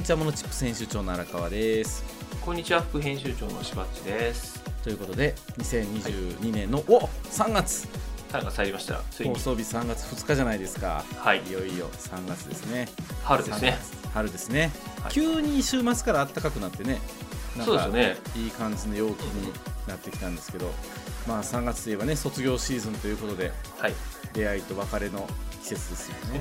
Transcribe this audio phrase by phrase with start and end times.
[0.00, 2.02] にちはモノチップス編集長の荒川です。
[2.40, 4.58] こんにちは副編集長のしばっちです。
[4.82, 7.86] ということで2022年の、お3月。
[8.30, 8.94] 3月入りました。
[9.22, 11.04] 放送日3月2日じゃないですか。
[11.18, 11.42] はい。
[11.46, 12.88] いよいよ3月ですね。
[13.24, 13.78] 春ですね。
[13.78, 14.08] 3月。
[14.14, 14.72] 春ですね、
[15.02, 15.12] はい。
[15.12, 16.98] 急に週末から暖かくなってね
[17.54, 18.16] なんかそうですよね。
[18.36, 19.52] いい感じの陽気に
[19.86, 20.72] なってきたんですけど
[21.28, 23.92] まあ3月といえばね卒業シーズンということではい。
[24.32, 25.28] 出会いと別れの
[25.60, 26.40] 季節ですよね。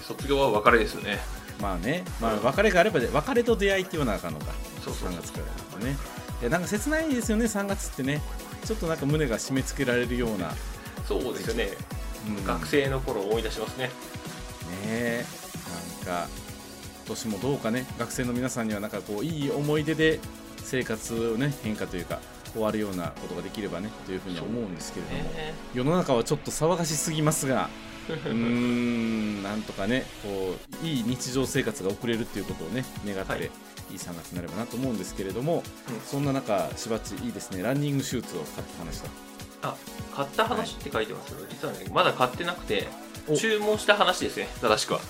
[0.08, 1.18] 卒業は別れですよね
[1.60, 4.46] まあね、まあ、別れがあればで別れと出会いって言わなあかんのか。
[4.84, 5.10] そうそう。
[5.10, 5.40] 3月か
[5.78, 5.96] らね。
[6.40, 8.20] いやなんか切ないですよね3月ってね。
[8.64, 10.52] ちょっとなんか胸が締め付けられるような、
[11.06, 11.68] そうですよね、
[12.28, 12.44] うん。
[12.44, 13.84] 学生の頃を思い出しますね。
[13.84, 13.90] ね
[14.84, 15.24] え。
[16.04, 16.28] なんか
[17.06, 17.86] 今年もどうかね。
[17.98, 20.20] 学生の皆さんにはなんかこういい思い出で
[20.58, 22.18] 生活をね変化というか
[22.52, 27.68] 終わるようなことができればねというふうには思うんですけれども、ね世の中はちょっと騒がしすぎますが
[28.08, 33.42] うーんなんとかねこういい日常生活が送れるっていうことをね願って、はい。
[33.42, 33.48] い、い
[33.96, 36.00] 3月になればなと思うんですけれども、うん。
[36.00, 37.62] そんな中しばっちいいですね。
[37.62, 39.10] ランニングシューズを買った話だ。
[39.62, 39.76] あ
[40.14, 42.88] 買った話って書いてますけど、実はねまだ買ってなくて
[43.28, 43.36] お。
[43.36, 44.48] 注文した話ですね。
[44.60, 45.00] 正しくは。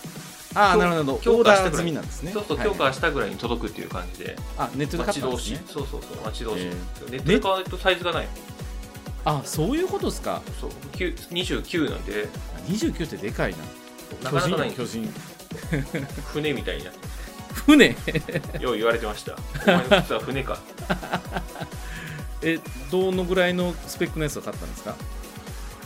[0.55, 1.19] ああ強なるほど。
[1.19, 1.85] 強化したぐらい。
[1.85, 2.33] 済みなんですね。
[2.33, 2.67] そうそうはい。
[2.67, 4.37] 強化したぐらいに届くっていう感じで。
[4.57, 5.63] あネットで買ったんですね。
[5.67, 6.71] そうそうそう待ち遠し、え
[7.11, 8.29] ネットで買うとサイズがない
[9.27, 10.41] あそういうことですか？
[10.61, 12.29] そう9 29なんで。
[12.69, 13.55] 29ってでかい
[14.23, 14.31] な。
[14.31, 15.13] なかなかないんです巨人
[16.33, 16.93] 船みたいにな。
[17.53, 17.97] 船？
[18.61, 19.37] よう言われてました。
[19.65, 20.59] お前の靴は船か。
[22.43, 22.61] え
[22.93, 24.95] どのぐらいのスペックのやつを買ったんですか、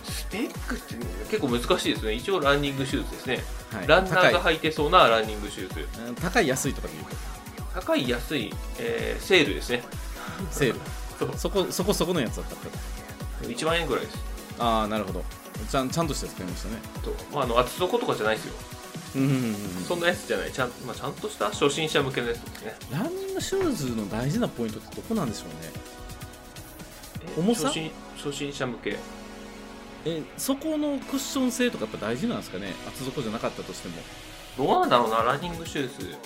[0.04, 0.94] スペックって
[1.30, 2.12] 結構難しいですね。
[2.12, 5.88] 一応ランニングシューズですね、はい、ランナーが履いてそうなランニングシューズ。
[6.06, 9.82] うん高い安いとかで言うと高い安い、えーセールですね。
[10.50, 10.80] セール。
[11.38, 12.56] そこそこそこのやつだった
[13.44, 14.18] 1万円ぐらいです。
[14.58, 15.24] ああなるほど。
[15.70, 16.76] ちゃんちゃんとしたやつ買いましたね。
[17.02, 18.54] と、まあ、あの厚底とかじゃないですよ。
[19.16, 19.54] うんうんうんうん。
[19.86, 20.52] そんなやつじゃない。
[20.52, 22.76] ちゃん,、まあ、ちゃんとした初心者向けのやつですね。
[22.92, 25.72] ランニングシューズの大事なポイントってどこなんでしょうね。
[27.36, 27.68] え重さ？
[27.68, 28.96] 初心初心者向け。
[30.06, 32.72] えそこのクッション性とかやっぱ大事なんですかね？
[32.88, 33.96] 厚底じゃなかったとしても。
[34.56, 36.16] どうなんだろうなランニングシューズ、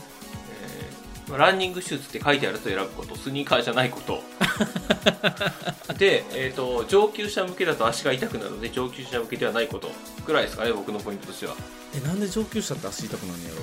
[0.62, 4.22] えーまあランニングシューズって書いてあるやつを選ぶことスニーカーじゃないこと
[5.98, 9.90] で、えー、と上級者向けだと足が痛くなるので上級者向けではないこと
[10.26, 11.54] ぐらいですかね僕のポイントとしては。
[11.96, 13.56] えなんで上級者って足痛くなるんやろ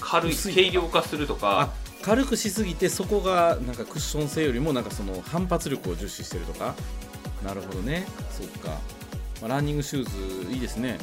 [0.00, 1.60] 軽い軽量化するとか。
[1.60, 6.74] あ軽くしすぎてそこがなんかクッション性よりもなんかその反発力を重視してるとか？
[7.44, 8.06] なるほどね。
[8.30, 8.78] そっか、
[9.40, 10.98] まあ、ランニングシューズいいですね。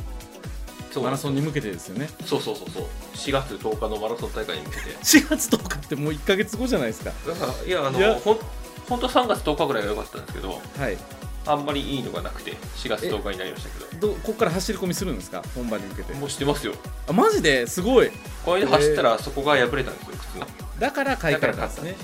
[0.95, 2.09] マそうラソンに向けてですよね。
[2.25, 2.83] そうそうそうそう。
[3.15, 4.89] 4月10日のマラソン大会に向けて。
[5.03, 7.11] 4月10日ってもう1か月後じゃないですか。
[7.67, 8.17] いやあのいや
[8.87, 10.97] 本当は3月10日ぐらいが良かったんですけどはい。
[11.47, 14.07] あんまりいいのがなくて4月10日になりましたけど。
[14.07, 15.43] どここから走り込みするんですか？
[15.53, 16.13] 本番に向けて。
[16.15, 16.73] もうしてますよ。
[17.07, 17.67] あマジで？
[17.67, 18.09] すごい。
[18.43, 20.47] これで走ったらそこが破れたんですよ靴の。
[20.79, 21.95] だから買い替えたん買ったですね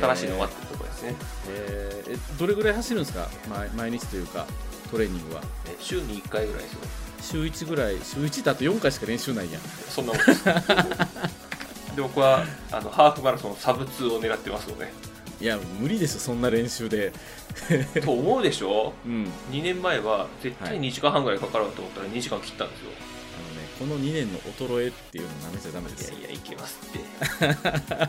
[0.00, 1.14] 新しいの待ってるところですね。
[1.48, 2.14] えー。
[2.14, 3.28] えどれぐらい走るんですか？
[3.50, 4.46] 毎毎日というか
[4.92, 5.42] トレーニングは。
[5.66, 6.78] え週に1回ぐらいですよ。
[7.20, 7.96] 週1ぐらい？
[8.04, 9.62] 週1だと4回しか練習ないやん。
[9.62, 10.44] そんなもんです。
[11.96, 14.92] で僕はあのハーフマラソンサブ2を狙ってますので
[15.40, 17.12] いや無理ですよそんな練習で。
[18.04, 18.92] と思うでしょ？
[19.06, 19.24] うん。
[19.52, 20.80] 2年前は絶対はい。
[20.80, 22.90] 2時間半ぐらいかかると思ったら2時間切ったんですよ。
[23.38, 26.18] あのねこの2年の衰えっていうのなめちゃダメですよ。
[26.18, 26.98] いやいやいけますって。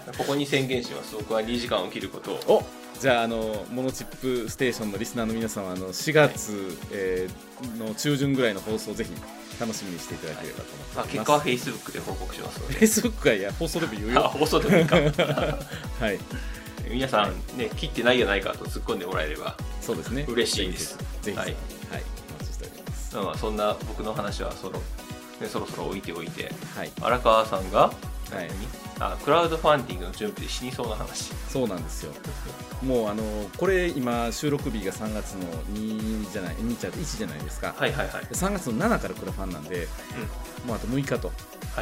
[0.18, 1.16] ここに宣言します。
[1.16, 2.58] 僕は2時間を切ることを。
[2.58, 2.66] お
[3.00, 9.10] じゃああのモノチップステーションのリスナーの皆さんはあの4月、えーの中旬ぐらいの放送をぜひ
[9.60, 11.50] 楽しみにしていただければとまあ、思っており結果はます。
[11.50, 12.88] Facebook で報告しますのフェイで。
[12.88, 14.20] スブックはいや放送でも言うよ。
[14.26, 14.96] あ放送でもいいか。
[14.96, 15.02] は
[16.12, 16.20] い、
[16.90, 20.26] 皆さんね切ってないやないかと突っ込んでもらえればそうですね。
[20.28, 20.98] 嬉しいです。
[21.22, 21.52] ぜひははい。
[21.52, 23.16] い、お待ちしております。
[23.16, 27.92] まあそんな僕の話はそろ,、ね、そろそろ置いておいてはい、荒川さんが、は
[28.42, 28.50] い。
[29.00, 31.34] あクラウドファンディングの準備で死にそうな話。
[31.50, 32.14] そうなんですよ。
[32.84, 33.24] もうあの
[33.58, 37.74] これ今収録日が3月の2じゃない2じゃ1じゃないですか。
[37.78, 39.88] はいはいはい、3月の7からクラファンなんで、
[40.66, 41.28] もうあと6日と。
[41.28, 41.34] は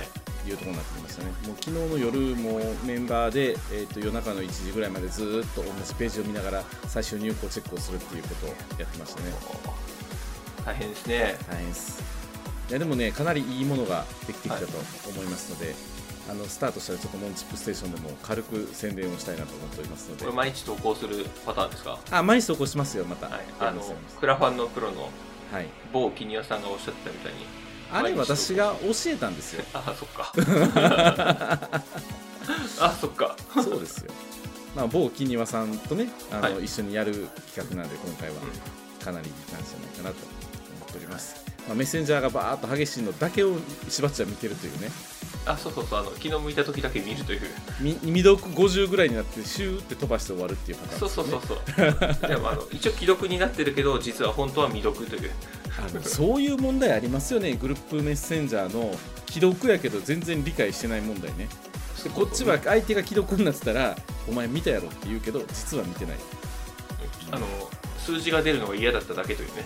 [0.02, 0.08] い、
[0.48, 1.32] いうところになってきましたね。
[1.46, 8.50] もう昨日の夜もメンバーで、えー、と夜中の1時ぐらいまでずーっと同じページを見ながら最終入稿チェックをするっていうことを
[8.80, 9.32] やってましたね。
[10.66, 12.04] 大変ですね大変です。
[12.70, 14.68] いやでもね、かなりいいものができてきたと
[15.10, 15.74] 思いますので、
[16.30, 21.98] あのスタートしたらちょっとモンチップステーションでも軽く宣伝をしたいなと思っておりますのでこれ、毎日投稿するパターンですか？
[22.12, 23.28] あ毎日投稿しますよ、また。
[23.28, 23.82] はい、やあの
[24.20, 25.10] クラファンのプロの
[25.50, 27.40] はい、某キニアさんがおっしゃってたみたいに
[27.92, 29.64] あれ、私が教えたんですよ。
[29.74, 30.34] あそっか
[32.80, 34.12] あそっかそうですよ。
[34.76, 38.36] まあ、某キニワさんとね、あのはい一緒にやる企画なんで、今回は
[39.04, 40.16] かなりいい感じじゃないかなと
[40.78, 41.36] 思っております。
[41.68, 43.56] まあ、メッセンジャーがバーっと激しいのだけを
[43.90, 44.90] しばっちゃ見てるというね、
[45.46, 47.42] あそうそうそうあの気の向いた時だけ見るという。
[47.80, 52.28] み未読50ぐらいになってシューって飛ばして終わるっていうパターンそうそうそうそう。
[52.28, 55.32] でもあの一応既読になってるけど実は本当は未読という。
[55.78, 57.54] あのそういう問題ありますよね。
[57.54, 58.94] グループメッセンジャーの
[59.30, 61.48] 既読やけど全然理解してない問題ね。
[62.04, 63.96] でこっちは相手が既読になってたら
[64.28, 66.18] お前見たやろって言うけど実は見てない、
[67.32, 67.48] あの
[68.08, 69.66] 数字が出るのが嫌だっただけというね。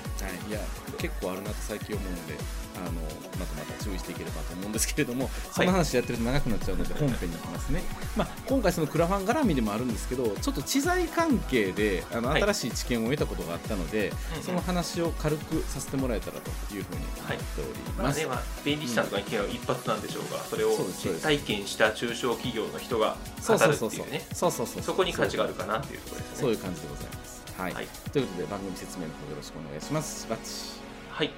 [0.49, 0.51] い。
[0.51, 0.59] や
[0.97, 2.33] 結構あるなって最近思うので
[2.75, 2.91] あの
[3.39, 7.81] またまた注意していければと思うんですけれども、その話やってると長くなっちゃうので本編に行きますね、
[8.15, 12.41] まあ、今回そのクラファン絡みでもあるんですけどちょっと知財関係であのはい。
[12.41, 14.43] 新しい知見を得たことがあったので、うんうん。
[14.43, 21.27] その話を軽くさせてもらえたらというふうに思っております、まあねまあ、便利さんとかには一発なんでしょうが、それをそうですそうです。
[21.27, 23.17] 実体験した中小企業の人が
[23.47, 24.25] 語るっていうね。
[24.33, 24.81] そうそうそう。
[24.81, 26.37] そこに価値があるかなっていうところですね。
[26.37, 27.20] そういう感じでございます。
[27.61, 27.73] はい。
[27.73, 30.23] はいということで番組説明の方よろしくお願いします。
[30.23, 30.81] しばっち。
[31.11, 31.29] はい。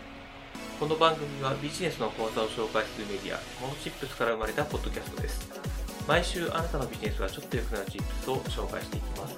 [0.80, 5.50] この番組はビジネスの講座を紹介するメディア、モノチップスから生まれたポッドキャストです。
[6.08, 9.36] 毎週あなたのビジネスがちょっと良くなるチップスを紹介していきます。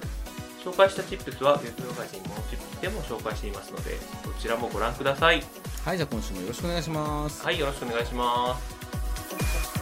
[0.64, 5.42] 紹介したチップスはウェブマガジンモノチップスでも紹介していますので、どちらもご覧ください。
[5.84, 7.44] はい、じゃあ今週もよろしくお願いします。
[7.44, 9.75] はい、よろしくお願いします。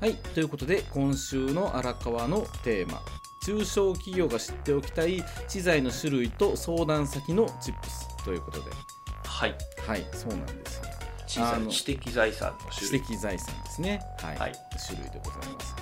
[0.00, 3.00] はい、ということで今週の荒川のテーマ。
[3.46, 8.70] 中小企業が知っておきたい知財の種類と相談先のチップスということで、
[9.24, 9.54] はい。
[9.86, 10.82] はい、そうなんです
[11.68, 13.00] 知的財産の種知類。
[13.02, 14.00] 的財産ですね。
[14.18, 14.52] はい、はい
[14.86, 15.76] 種類でございます。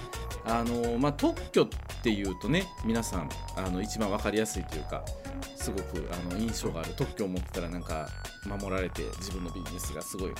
[0.46, 1.68] あのまあ、特許っ
[2.02, 5.02] ていうとね皆さんあの一番わかりやすいというか
[5.56, 8.08] すごくあの印象がある特許を持ってたらなんか
[8.46, 10.32] 守られて自分のビジネスがすごい。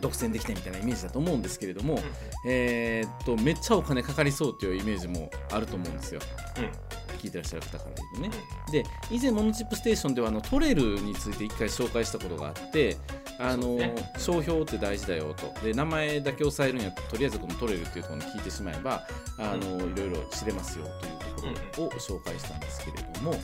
[0.00, 2.00] 独占できたみたいなイメージだと思うんですけれども、うん
[2.46, 6.20] えーっとめっちゃお金かかりそうというイメージもあると思うんですよ。
[6.58, 6.70] うん。
[7.18, 8.30] 聞いてらっしゃる方から言うとね。
[8.66, 8.72] うん。
[8.72, 12.96] で以前モノチップステーションではあのトレルについて一回紹介したことがあって
[13.38, 13.94] あの、ね。
[14.18, 15.52] 商標って大事だよと。
[15.64, 19.06] で名前だけ押さえるんやとりあえずこのトレルっていうところに聞いてしまえば
[19.38, 23.34] あの、いろいろ知れますよというところを紹介したんですけれども、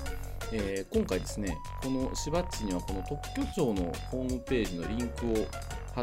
[0.52, 5.46] えー今回ですねこのしばっちにはこの特許庁のホームページのリンクを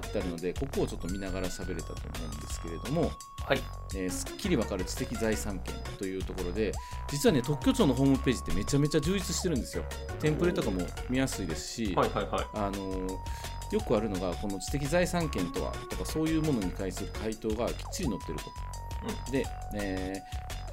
[0.02, 3.12] 貼ってあるのでここをちょっと見ながら喋れたと思うんですけれども、
[3.46, 3.62] はい。
[3.96, 6.72] えーすっきりわかる知的財産権というところで
[7.10, 9.84] 実はね特許庁のホームページってめちゃめちゃ充実してるんですよ
[10.20, 12.46] テンプレとかも見やすいですし、はいはいはい。
[12.54, 13.18] あのー
[13.72, 18.38] よくあるのがこの知的財産権とはとかそういうものに対する回答がきっちり載ってる
[19.26, 20.22] と、で、え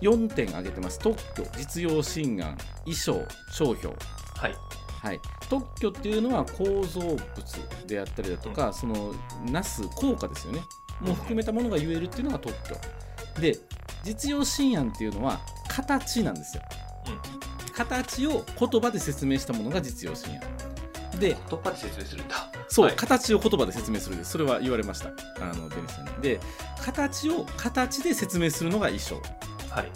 [0.02, 3.94] 4点挙げてます特許実用新案衣装商標
[4.36, 4.54] はい。
[5.02, 7.18] はい、特許っていうのは構造物
[7.88, 9.12] であったりだとか、その
[9.50, 10.62] なす効果ですよね。
[11.00, 12.76] も含めたものが言えるっていうのが特許。
[13.40, 13.58] で
[14.04, 16.62] 実用新案っていうのは形なんですよ、
[17.74, 20.40] 形を言葉で説明したものが実用新案。
[21.18, 22.36] で言葉で説明するんだ。
[22.68, 22.96] そう、はい。
[22.96, 24.30] 形を言葉で説明するです。
[24.30, 25.08] それは言われました。
[25.40, 26.10] あのベニスさんに。
[26.22, 26.38] で
[26.80, 29.20] 形を形で説明するのが衣装。
[29.68, 29.90] はい。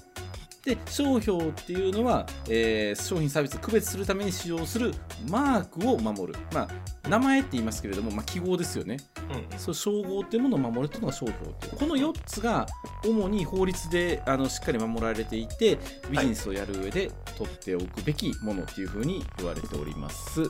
[0.67, 4.93] で商標っていうのは、えー商品サービスを区別するために使用する
[5.31, 8.97] マークを守る、まあ、名前って言いますけれども、まあ、記号ですよね。
[9.31, 9.59] うん。
[9.59, 11.77] そう称号っていうものを守るっていうのが商標っていう。
[11.77, 12.67] この4つが
[13.05, 15.79] 主に法律であのしっかり守られていて
[16.11, 20.43] ビジネスをやる上で取っておくべきものっていうふうに言われております、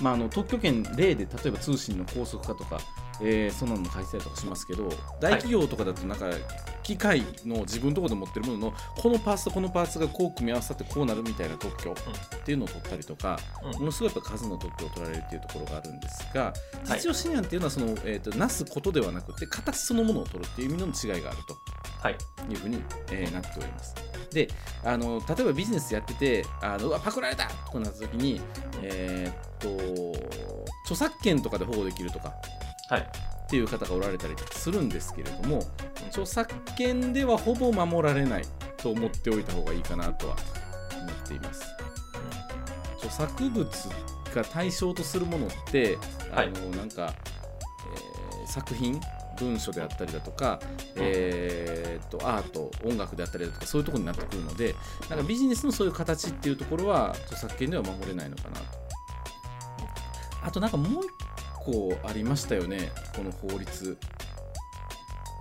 [0.00, 2.78] まあ、あの特許権例で例えば通信の高速化とか、
[3.22, 4.88] えーそんなのも書いてたりとかしますけど
[5.20, 6.26] 大企業とかだとなんか
[6.82, 21.56] 機械の自分のところで持ってるもののこのパーツとこのパーツがこう組み合わさってこうなるみたいな特許っていうのを取ったりとか、うんものすごいやっぱ数の特許を取られるっていうところがあるんですがはい実用新案っていうのはその、えー、となすことではなくて形そのものを取るっていう意味の違いがあると。
[22.00, 22.16] はい。
[22.50, 23.94] いうふうに、えーなっております。
[24.32, 24.48] で
[24.82, 28.40] あの例えばビジネスやっててあのうわパクられたとかなった時に、
[28.82, 30.18] えーっと
[30.84, 32.61] 著作権とかで保護できるとかはい。
[32.90, 35.62] っていう方がおられたりするんですけれども
[36.08, 38.44] 著作権ではほぼ守られない
[38.78, 40.36] と思っておいた方がいいかなとは
[40.98, 41.64] 思っています。
[42.96, 43.68] 著作物
[44.34, 45.98] が対象とするものって
[46.30, 47.12] あの、はいなんか、
[47.94, 49.00] えー作品
[49.38, 50.60] 文書であったりだとか、
[50.96, 54.74] えーっとアート音楽であったりだとかそういうところになってくるので
[55.08, 58.62] なんかビジネスのそういう形っていうところは著作権では守れないのかなと。
[60.42, 61.10] あとなんかもう一
[61.64, 62.92] 個ありましたよね。
[63.16, 63.98] この法律、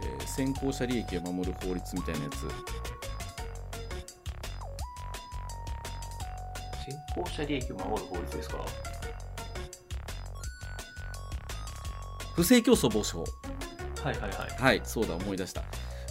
[0.04, 2.38] えー先行者利益を守る法律みたいなやつ。
[6.86, 8.58] 先行者利益を守る法律ですか？
[12.36, 13.26] 不正競争防止法。
[14.04, 14.62] はいはいはい。
[14.62, 15.64] はいそうだ思い出した。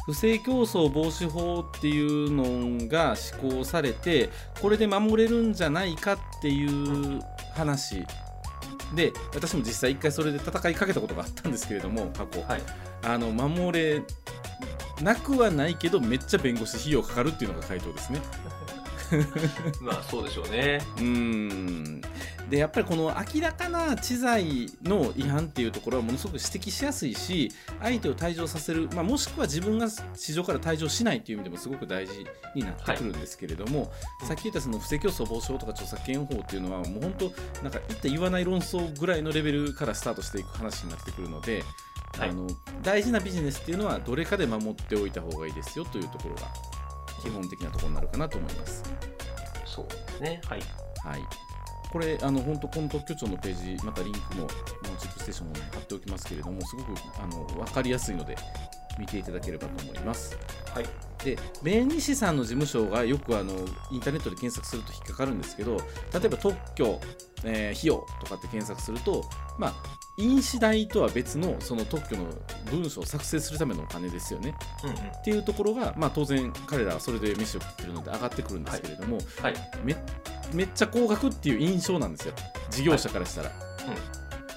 [0.07, 4.29] 不不正競争防止法っていうのが施行されて
[4.61, 7.21] これで守れるんじゃないかっていう
[7.55, 8.05] 話
[8.94, 12.62] で私も実際1回それで戦いかけたことがあったんですけれども過去、はい
[13.02, 14.02] あの守れ
[15.02, 18.20] なくはないけどめっちゃ弁護士費用かかるっていうのが回答ですね。
[19.81, 20.81] まあそうでしょうね。
[20.97, 22.02] うーん。
[22.50, 29.87] でやっぱりこの明らかな知財の違反っていうところはものすごく指摘しやすいし相手を退場させる、まあ、もしくは自分が
[30.17, 32.26] 市場から退場しないっていう意味でもすごく大事
[32.57, 41.62] になってくるんですけれども、うんさっき言ったその不正競争防止法とか著作権法っていうのはもう本当なんか言って言わない論争ぐらいのレベルからスタートしていく話になってくるので、
[42.19, 42.31] はい。
[42.31, 42.49] あの
[42.83, 46.43] 大事なビジネスっていうのはどれかで守っておいた方がいいですよというところが
[47.21, 48.83] 基本的なところになるかなと思います。
[49.65, 50.61] そうですねはい
[51.05, 51.21] はい。
[51.91, 54.47] これ、あの、本当この特許庁のページ、またリンクも、
[54.85, 56.89] あのチップステーションの方に貼っておきますけれども、すごく、
[57.21, 58.37] あの、わかりやすいので、
[58.99, 60.39] 見ていただければと思います。
[60.73, 60.87] はい
[61.25, 63.53] で、弁理士さんの事務所がよく、あの、
[63.91, 65.83] インターネットで検索すると引っかかるんですけど、例
[66.25, 66.99] えば特許、
[67.45, 69.25] えー費用とかって検索すると、
[69.59, 69.75] まあ、
[70.21, 72.27] 印紙代とは別のその特許の
[72.71, 74.55] 文書を作成するためのお金ですよね。
[74.85, 74.97] うんうん。
[74.97, 79.55] っていうところが、まあ、当然彼らはそれで飯を食ってるので上がってくるんですけれども、はい。
[79.85, 79.97] め
[80.53, 82.35] めっちゃ高額っていう印象なんですよ。
[82.71, 83.50] 事業者からしたら。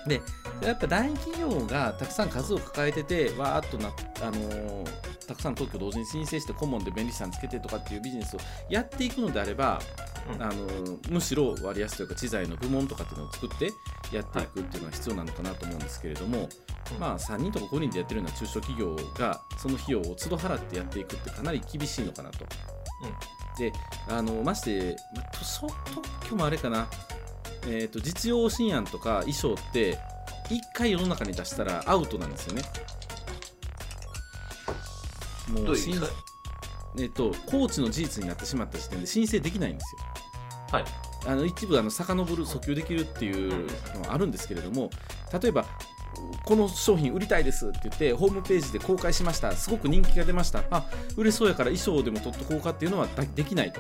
[0.08, 0.22] で
[0.62, 3.90] やっぱ大企業がたくさん数を抱えててわーっとな、
[4.22, 8.40] あのーたくさん特許同時に申請して顧問で便利士さんつけてとかっていうビジネスを
[8.70, 9.80] やっていくのであれば、
[10.32, 10.42] うん。
[10.44, 13.72] あのーむしろ割安というか知財の部門とかっていうのを作って
[14.12, 16.50] やっていくっていうのは必要なのかなと思うんですけれども、
[16.94, 17.00] うん。
[17.00, 22.46] まあ、3人とか5人でやってるような中小企業がその費用を都度払ってやっていくってかなり厳しいのかなと。
[23.58, 23.72] で
[24.10, 25.32] あのまして、まあ、
[25.94, 26.88] 特許もあれかな、
[27.68, 30.00] えー、と実用新案とか衣装って
[30.50, 32.64] 1回世の中に出したらアウトなんですよね。
[35.50, 36.02] もどういう
[36.98, 40.02] えっと、コーチの事実になってしまった時点で申請できないんですよ。
[40.72, 40.86] はい。
[41.26, 44.90] あの一部あの遡る訴求できるっていうのはあるんですけれども
[45.42, 45.66] 例えば
[46.44, 49.52] この商品売りたいですって言ってホームページで公開しました。
[49.54, 50.64] すごく人気が出ました。
[50.70, 50.86] あ
[51.16, 53.80] 売れそうやから衣装でも取っとこうかっていうのはだできないと、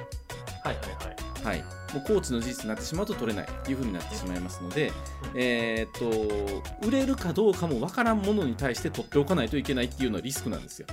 [0.63, 1.13] はいはいはい。
[1.43, 1.59] はい、
[1.93, 4.93] もうコーチの事実になってしまうと取れないというふうになってしまいますので、
[5.35, 10.87] えーっと売れるかどうかも分からんものに対して取っておかないといけないっていうのはリスクなんですよ。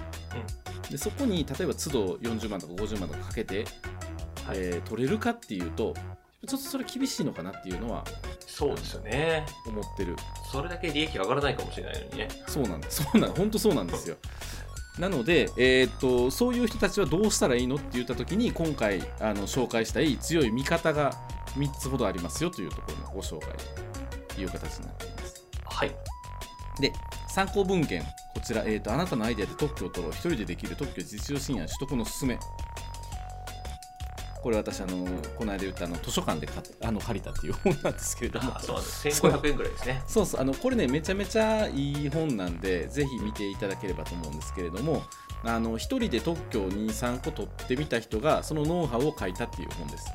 [0.90, 3.64] でそこに例えば都度40万とか50万とかかけて、
[4.47, 4.59] はい。
[4.59, 5.94] えー取れるかっていうと
[6.47, 8.02] ちょっとそれ厳しいのかなっていうのは
[8.47, 9.47] そうですよね。
[9.66, 10.16] 思ってる。
[10.50, 12.28] それだけ利益上がらないかもしれないのにね。
[12.47, 13.02] そうなんです。
[13.04, 14.16] そうなん本当そうなんですよ。
[14.99, 21.12] なので、えーっとそういう人たちはどうしたらいいのって言った時に今回あの紹介したい強い味方が
[21.56, 23.50] 3つほどありますよというところのご紹介
[24.35, 25.44] という形になっています。
[25.64, 25.94] はい。
[26.80, 26.92] で
[27.32, 28.02] 参考文献。
[28.34, 30.12] こちら、えーとあなたのアイデアで特許を取ろう。
[30.12, 32.38] 一人でできる特許実用新案取得のすすめ。
[34.42, 35.04] これ私あの
[35.37, 38.56] この間言ったあの図書館で買っあの借りたっていう本なんですけれども。
[38.56, 40.02] あそうなんです1500円ぐらいですね。
[40.06, 40.26] そう。
[40.26, 45.02] そうあのこれねめちゃめちゃいい本なんでぜひ見ていただければと思うんですけれども
[45.44, 50.06] あの一人で特許を23個取ってみた人がそのノウハウを書いたっていう本です。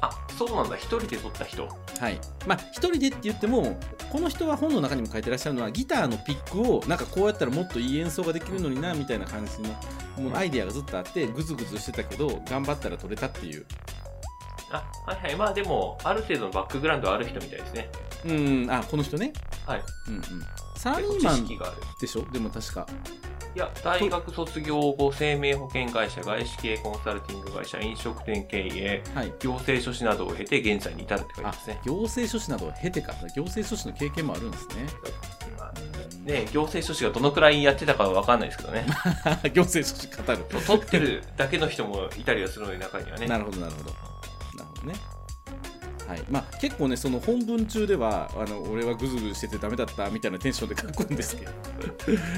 [0.00, 0.76] あそうなんだ。
[0.76, 1.68] 一人で撮った人
[2.00, 2.20] はい。
[2.46, 3.78] まあ一人でって言っても
[4.10, 13.64] この人は本の中にも書いてらっしゃるのはギターのピックをなんかこうやったらもっといい演奏ができるのになみたいな感じのもうアイデアがずっとあってグズグズしてたけど頑張ったら取れたっていう。
[14.70, 15.36] あはいはい。
[15.36, 17.90] まあでもある程度のバックグラウンドある人みたいですね。
[18.26, 19.32] うんあこの人ね。
[19.66, 19.82] はい。
[20.08, 20.22] うんうん。
[20.76, 22.24] サラリーマン知識があるでしょ？
[22.32, 22.86] でも確か
[23.54, 29.32] いや大学卒業後生命保険会社外資系コンサルティング会社飲食店経営はい。
[29.38, 31.80] 行政書士などを経て現在に至るって書いてあますね。
[31.84, 34.74] 行政書士などを経てか行政書士の経験もあるんですね。
[35.56, 35.72] まあ
[36.24, 38.86] ね行政書士がどのくらいやってたかは分かんないですけどね。
[39.54, 40.38] 行政書士語る。
[40.66, 43.28] 取ってるだけの人もいたりはするので中にはね。
[43.28, 43.90] なるほどなるほど。
[43.90, 45.13] なるほどね
[46.06, 46.22] はい。
[46.30, 51.52] まあ、結構ねその本文中ではあの俺はグズグズしててダメだったみたいなテンションで書くんですけど。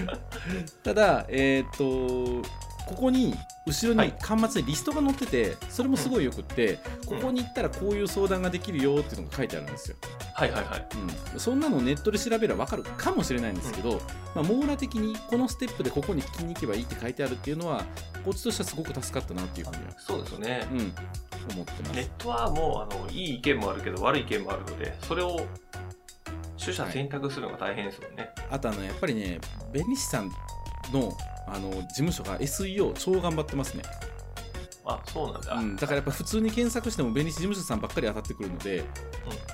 [0.83, 2.43] ただえっ、と
[2.87, 3.35] ここに
[3.67, 4.15] 後ろにはい。
[4.21, 6.79] 端末にリストが載っててそれもすごいよくって、
[7.11, 7.19] うん。
[7.19, 9.97] ここに行ったらこういう相談ができるよっていうのが書いてあるんですよ、
[10.35, 10.87] はいはいはい。
[11.33, 14.01] うん、そんなのネットで調べれば分かるかもしれないんですけど、
[14.35, 17.85] まあ、網羅的にこのステップでここに聞きに行けばいいって書いてあるっていうのは
[18.25, 20.67] こっちとしてはすごく助かったなっていうふうには、そうですよね。
[20.71, 21.93] うん、思ってます。
[21.95, 25.47] ネットはもうあのいい意見もあるけど悪い意見もあるのでそれを
[26.59, 29.39] 取捨選択するのが大変ですもんね、あとあのやっぱりね
[29.73, 30.31] 弁理士さん
[30.93, 31.13] の
[31.49, 33.85] あの事務所が SEO 超頑張ってますね、
[34.87, 38.85] あそうなんだ、うん、だからやっぱ普通に検索しても弁理士事務所さんばっかり当たってくるので、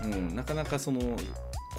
[0.03, 0.35] うん。
[0.37, 1.17] なかなかその広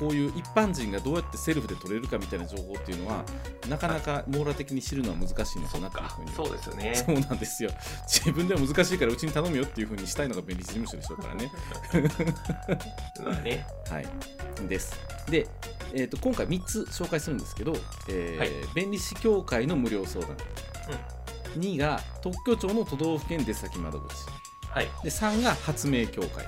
[0.04, 3.24] こういう一般人がどうやってセルフで取れるかみたいな情報っていうのは
[3.70, 6.32] なかなか網羅的に知るのは難しいのかなっていうふうに。
[6.32, 6.96] そうですよね。
[6.96, 7.70] そうなんですよ。
[8.06, 11.52] 自分では難しいからうちに頼むよっていうふうにしたいのが便利事務所でしょうからね。
[13.24, 13.66] まあね。
[13.90, 14.68] はい。
[14.68, 15.00] です。
[15.30, 15.48] で、
[15.94, 17.74] えー、と今回3つ紹介するんですけど、
[18.10, 18.50] えーはい。
[18.76, 20.36] 弁理士協会の無料相談、
[21.58, 24.16] 2が特許庁の都道府県出先窓口。
[24.70, 24.86] はい。
[25.02, 26.46] で3が発明協会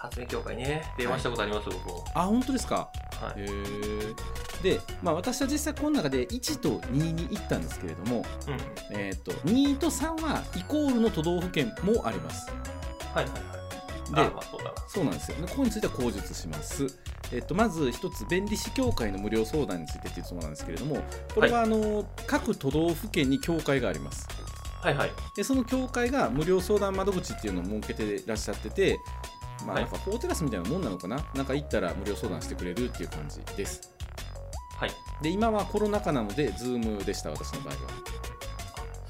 [0.00, 0.82] 発明協会ね。
[0.96, 2.04] 電話したことあります、僕も。
[2.14, 2.90] あ本当ですか？
[3.20, 3.40] はい。
[3.40, 4.14] へー。
[4.62, 8.24] で、まあ、私は実際この中で1と2に行ったんですけれども、
[8.90, 8.96] うん。
[8.98, 12.50] えー、と2と3はイコールの都道府県もあります。
[13.14, 13.40] はいはいはい。
[14.14, 15.36] であまあそうだなそうなんですよ。
[15.40, 16.84] でここについては口述します、
[17.30, 21.00] えっと、まず一つ弁理士協会の無料相談についてっていうところなんですけれども
[21.32, 24.26] これはあの、各都道府県に協会があります。
[24.82, 25.12] はいはい。
[25.36, 28.98] でその協会が無料相談窓口っていうのを設けてらっしゃってて
[29.66, 29.84] まあはい。
[29.84, 31.16] なんかフォーテラスみたいなもんなのかな？
[31.34, 33.92] なんか行ったら無料相談してくれるっていう感じです。
[34.76, 34.90] はい。
[35.22, 37.80] で今はコロナ禍なので Zoom でした私の場合は。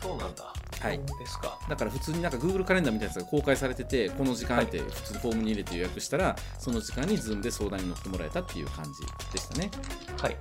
[0.02, 0.52] そうなんだ。
[0.80, 0.98] はい。
[0.98, 1.58] ですか。
[1.68, 8.90] だから普通になんか Google カレンダーみたいなやつが公開されててこの時間って普通にフォームに入れて予約したらその時間に Zoom で相談に乗ってもらえたっていう感じ
[9.30, 9.70] でしたね。
[10.18, 10.36] はい。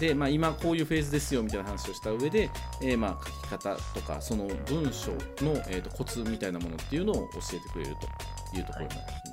[0.00, 2.50] で、まあ、今こういうフェーズですよみたいな話をした上で、
[2.80, 5.12] えーまあ書き方とかその文章
[5.44, 9.31] の、えーとコツみたいなものっていうのを教えてくれるというところになります、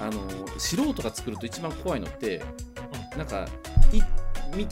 [0.00, 0.20] あの
[0.58, 2.42] 素人が作ると一番怖いのって
[3.16, 3.46] なんか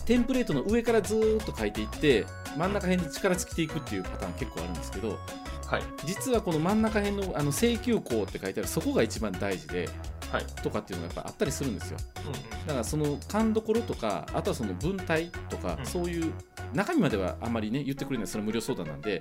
[0.06, 5.18] テンプレートの上からずーっと書いていって真ん中辺に力尽きていくっていうパターン結構あるんですけど
[5.66, 5.82] はい。
[6.04, 9.90] 実はこの真ん中辺のあの請求項って書いてあるそこが一番大事ではい
[10.62, 11.98] とかっていうのがやっぱあったりするんですよ。
[12.24, 12.66] うんうん。
[12.66, 15.86] だからその勘どころとかあとはその文体とか、うん。
[15.86, 16.32] そういう
[16.74, 19.20] 中身まではあんまりね言ってくれないそれは無料相談なんで、ね。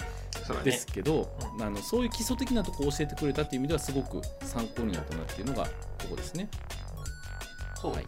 [0.63, 5.71] ですけど、うあのそういう基礎的なところを教えてくれたっていう意味ではすごく参考になったなっていうのがこ
[6.11, 6.49] こですね。
[7.81, 7.93] そう。
[7.93, 8.05] はい。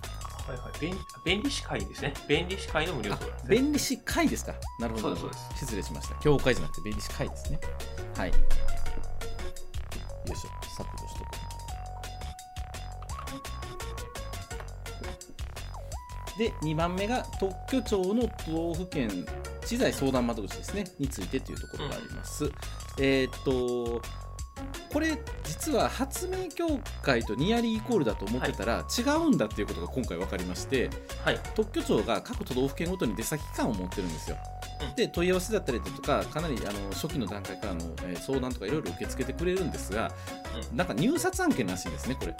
[0.47, 0.79] はいはい。
[0.79, 2.13] 便便利士会ですね。
[2.27, 3.37] 便利士会の無料あ相談。
[3.37, 4.53] ね弁理士会ですか。
[4.79, 5.15] なるほど。
[5.15, 6.15] そうですそう失礼しました。
[6.15, 7.59] 協会じゃなくて弁理士会ですね。
[8.17, 8.29] はい。
[8.29, 8.35] よ
[10.25, 10.49] いしょ。
[10.77, 11.20] 削除しとこう
[16.37, 19.25] で2番目が特許庁の都道府県
[19.65, 22.51] 知財相談窓口ですねについてというところがあります、
[22.97, 24.01] えーっと
[24.91, 30.89] これ実は発明協会とニアリーイコールだと思ってたら、違うんだっていうことが今回分かりまして
[31.23, 31.39] はい。
[31.55, 34.37] 特許庁が各都道府県ごとに出先機関を持ってるんですよ。
[34.81, 34.95] うん。
[34.95, 40.11] で問い合わせだったりだとかかなりあの初期の段階からの、えー相談とかいろいろ受け付けてくれるんですが、
[40.73, 42.35] うなんか入札案件らしいんですねこれ。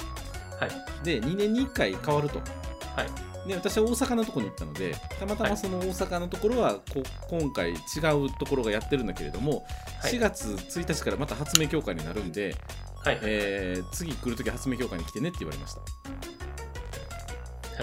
[0.60, 1.06] はい。
[1.06, 2.39] で2年に1回変わると。
[2.39, 9.65] はいで私は大阪のところに行ったのでたまたまその大阪のところはこ今回違うところがやってるんだけれども、
[9.99, 10.13] はい。
[10.13, 12.56] 4月1日からまた発明協会になるんで、
[13.04, 13.19] はい。
[13.23, 15.82] えー次来るとき発明協会に来てねって言われました。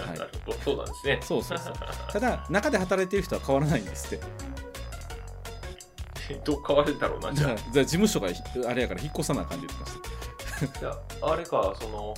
[0.00, 0.18] はい。
[0.18, 0.58] なるほど。
[0.58, 1.18] そうなんですね。
[1.22, 1.72] そうそうそう。
[2.12, 4.24] ただ中で働いてる人は変わらないんですって。
[6.44, 7.56] どう変わるんだろうなじゃあ。
[7.72, 9.98] じゃあ事務所がひあれやから引っ越さなあかんって言ってまし
[10.76, 10.90] あじゃ
[11.22, 12.14] ああれかその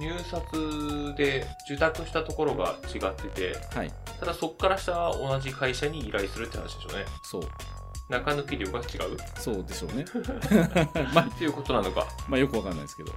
[0.00, 3.92] 入札で受託したところが違っててたはい。
[4.18, 7.04] ただそこからした同じ会社に依頼するって話でしょうね。
[7.22, 7.42] そう。
[8.08, 9.16] 中抜き量が違う。
[9.38, 10.06] そうでしょうね。
[11.14, 12.06] まあっていうことなのか。
[12.26, 13.12] まあよくわかんないですけど。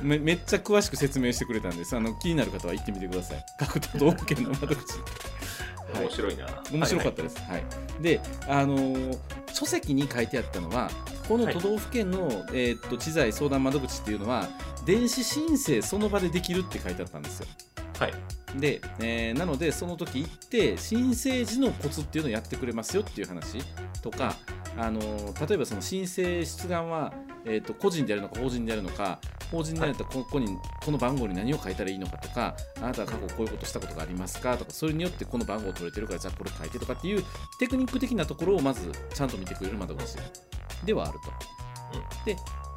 [0.00, 1.96] めめっちゃ詳しく説明してくれたんです。
[1.96, 3.44] あの気になる方は行ってみてください。
[3.58, 4.98] 各都道府県の窓口。
[5.92, 6.02] はい。
[6.02, 7.38] 面白いな、面白かったです。
[7.42, 7.64] はい。
[8.00, 9.18] で、あのー
[9.54, 10.90] 書籍に書いてあったのは、
[11.28, 14.48] この都道府県の、えーっと知財相談窓口っていうのは、
[14.84, 17.46] 電子申請その場でできるって書いてあったんですよ。
[17.98, 18.12] はい
[18.58, 23.58] で、えーなので、その時行って、申請時のコツっていうのをやってくれますよっていう話
[24.02, 24.36] とか、
[24.76, 27.12] あのー例えばその申請出願は、
[27.44, 29.18] えー、と個人でやるのか法人でやるのか
[29.50, 37.24] 法人でやるとここにこの番号に何を書いたらいいのかとかあなたは過去こういうことしたことがありますかとかそれによってこの番号取れてるからじゃあこれ書いてとかっていう
[37.58, 40.16] テクニック的なところをまずちゃんと見てくれる窓口
[40.84, 42.24] ではあると。
[42.24, 42.36] で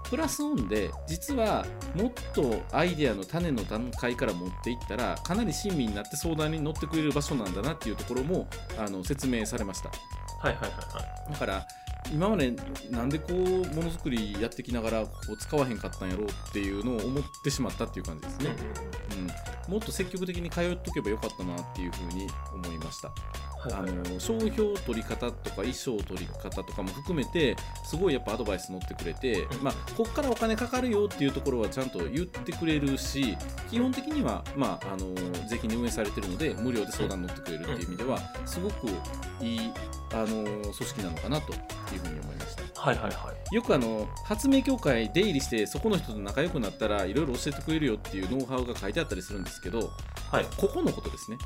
[0.09, 9.89] プラスオンで実はもっとアイデアの種の段階から持っていったらかなり親身になって相談に乗ってくれる場所なんだなっていうところもあの説明されました。
[10.39, 10.77] はいはいはいは
[11.27, 11.67] いだから
[12.13, 12.53] 今まで
[12.89, 18.55] なんでこうものづくりやってきながらこう使わへんかったんやろうっていうのを思ってしまったっていう感じですね、
[19.67, 23.11] うん、もっと積極的に通っとけばよかったなっていうふうに思いました。
[23.73, 29.63] あの商標取り方とか衣装取り方とかも含めてすごいやっぱアドバイス乗ってくれて、うん。
[29.63, 33.35] まあ、こっからお金かかるよっていうところはちゃんと言ってくれるし
[33.69, 35.13] 基本的には、まあ、あの
[35.49, 38.87] 税金に運営されてるので無料で相談乗ってくれるっていう意味ではすごく
[39.41, 39.59] いい
[40.13, 41.53] あの組織なのかなと
[41.87, 42.81] っていうふうに思いました。
[42.81, 43.55] はいはいはい。
[43.55, 49.91] よくあの発明協会出入りしてそこの人と仲良くなったらいろいろ教えてくれるよっていうノウハウが書いてあったりするんですけど
[50.31, 50.45] はい。
[50.57, 51.37] ここのことですね、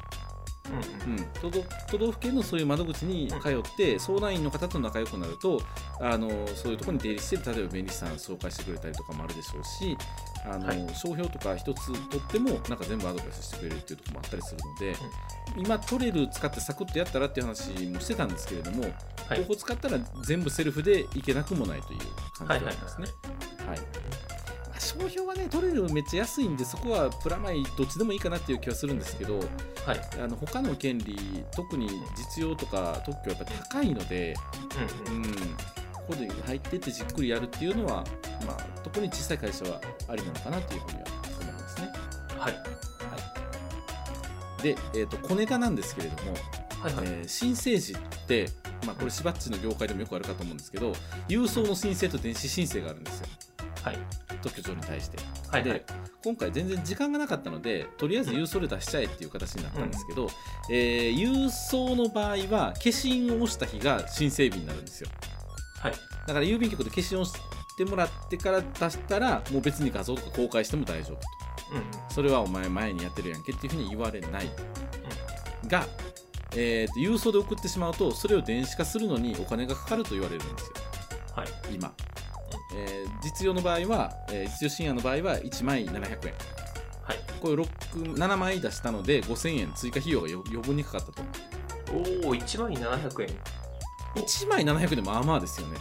[1.07, 1.19] うんうん。
[1.19, 5.61] うん、都道都道府県のそういう窓口に通って相談員の方と仲良くなると
[5.99, 9.97] あのそういうところに出入りして例えば便利士さん紹介してくれたりとかもあるでしょうし
[10.45, 10.87] あの、はい。
[10.93, 14.95] 商標とか一つ取ってもなんか全部アドバイスしてくれるっていうところもあったりするので、
[15.57, 18.83] 今取れる使ってサクッとやったらっていう話もしてたんですけれども、
[19.27, 19.41] はい。
[19.41, 21.99] ここ使ったら全部セルフでいけなくもないという
[22.37, 23.07] 感じでありますね。
[23.67, 30.01] はいまあ商標はね取れるのめっちゃ安いんでそこはプラマイどっちでもいいかなっていう気はするんですけどはい。
[30.21, 34.33] あの他の権利特に実用とか特許はやっぱ高いので、
[35.09, 35.23] うんうん。
[35.23, 35.33] うん、
[36.07, 38.03] ここで入ってってじっくりやるっていうのは、
[38.45, 41.05] まあ、特に小さい会社はありなのかなというふうには
[41.39, 41.91] 思いますね。
[42.37, 42.53] はい。
[44.63, 46.33] で、えー、と小ネタなんですけれども、
[46.81, 47.05] はいはい。
[47.07, 48.47] えー申請時って、
[48.85, 50.93] まあ、これしばっちの業界でもよくあるかと思うんですけど
[51.27, 53.27] 郵送の申請と電子申請があるんですよ。
[53.83, 53.97] はい。
[54.41, 55.17] 特許庁に対して。
[55.49, 55.79] はいはい。
[55.79, 55.85] で
[56.23, 60.29] 今回全然時間がなかったのでとりあえず郵送で出しちゃえっていう形になったんですけど、
[60.69, 65.09] えー郵送の場合は消印を押した日が申請日になるんですよ
[65.81, 65.93] はい。
[66.27, 71.21] だから郵便局で消印を押してもらってから出したらもう別に画像とか公開しても大丈夫と。
[71.71, 71.83] うんうん。
[72.09, 74.51] それはお前前にやってるやんけっていうふうに言われない、
[75.67, 75.85] が、
[76.55, 80.73] えーと郵送で送ってしまうとそれを電子化するのにお金がかかると言われるんですよ。
[81.35, 81.47] はい。
[81.73, 81.93] 今、
[82.75, 86.33] えー実用の場合は、えー実用深夜の場合は1枚700円。
[87.03, 87.19] はい。
[87.41, 87.67] これ6
[88.15, 91.23] 7枚出したので5000円追加費用がよ余分にかかったと。
[91.93, 93.29] おお1万700円
[94.15, 95.77] 1枚700円でまあまあですよね。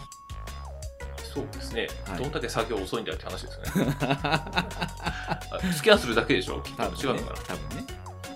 [1.32, 2.18] そうですね、はい。
[2.18, 3.96] どんだけ作業遅いんだよって話ですよね。
[4.00, 6.82] あ スキャンするだけでしょきっと。
[6.82, 7.40] 違うのかな。
[7.42, 7.84] 多分ね。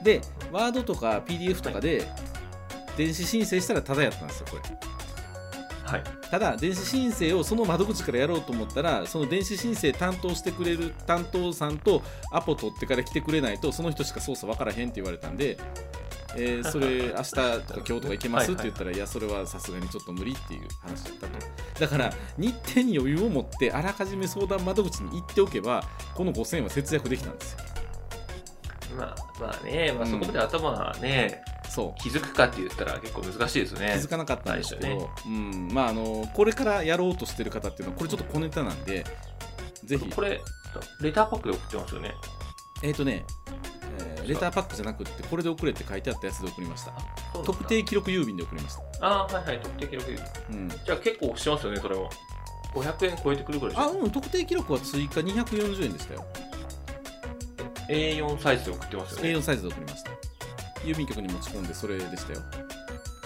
[0.02, 0.20] で
[0.52, 2.07] ワードとか PDF とかで
[2.96, 4.62] 電子申請したらタダやったんですよこれ。
[5.85, 6.04] はい。
[6.30, 12.02] ただ電子申請をその窓口からやろうと思ったらその電子申請担当してくれる担当さんと
[12.33, 15.59] アポ取ってから来てくれないとその人しか操作分からへんって言われたんで、
[16.37, 18.53] えーそれ明日とか今日とか行けます？
[18.53, 21.38] って言ったらいやそれはさすがにちょっと無理っていう話だったと。
[21.81, 25.83] だから日程に余裕を持ってあらかじめ相談窓口に行っておけば
[26.14, 27.59] この5000円は節約できたんですよ。
[28.97, 30.11] まあまあね、まあ、うん。
[30.12, 32.01] そこまで頭はね、そう。
[32.01, 33.99] 気づくかって言ったら結構難しいですね。
[34.01, 35.68] 気づかなかったんですけど、最初うん。
[35.73, 39.05] まああのこれからやろうとしてる方っていうのはこれちょっと小ネタなんで
[39.85, 40.09] ぜひ。
[40.11, 40.40] これ
[41.01, 42.14] レターパックで送ってますよね。
[42.83, 43.25] えっ、とね、
[44.25, 46.93] えーレターパックじゃなくってこれで送れって書いてあったやつで送りました。
[47.45, 50.11] 特定記録郵便で送りました、ああはいはい特定記録
[50.51, 52.11] うん、じゃあ結構してますよねそれは。
[52.75, 56.25] 500円超えてくるぐらいであうん特定記録は追加240円でしたよ。
[57.89, 59.29] A4 サイズで送ってますよね。
[59.31, 60.11] A4 サイズで送りました。
[60.85, 62.41] 郵便局に持ち込んでそれでしたよ